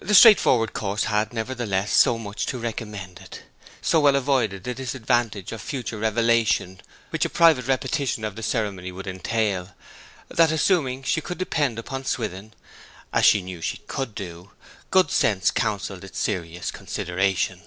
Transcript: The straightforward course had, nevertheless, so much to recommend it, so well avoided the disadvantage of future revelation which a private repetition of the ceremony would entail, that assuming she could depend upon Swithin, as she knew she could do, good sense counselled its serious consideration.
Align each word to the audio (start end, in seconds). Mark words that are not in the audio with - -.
The 0.00 0.14
straightforward 0.14 0.74
course 0.74 1.06
had, 1.10 1.32
nevertheless, 1.32 1.90
so 1.92 2.18
much 2.18 2.46
to 2.46 2.58
recommend 2.58 3.18
it, 3.18 3.42
so 3.82 3.98
well 3.98 4.14
avoided 4.14 4.62
the 4.62 4.74
disadvantage 4.74 5.50
of 5.50 5.60
future 5.60 5.98
revelation 5.98 6.80
which 7.10 7.24
a 7.24 7.28
private 7.28 7.66
repetition 7.66 8.24
of 8.24 8.36
the 8.36 8.44
ceremony 8.44 8.92
would 8.92 9.08
entail, 9.08 9.74
that 10.28 10.52
assuming 10.52 11.02
she 11.02 11.20
could 11.20 11.38
depend 11.38 11.80
upon 11.80 12.04
Swithin, 12.04 12.54
as 13.12 13.26
she 13.26 13.42
knew 13.42 13.60
she 13.60 13.78
could 13.88 14.14
do, 14.14 14.52
good 14.92 15.10
sense 15.10 15.50
counselled 15.50 16.04
its 16.04 16.20
serious 16.20 16.70
consideration. 16.70 17.60